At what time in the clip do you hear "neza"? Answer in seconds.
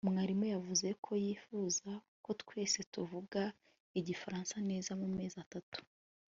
4.69-4.91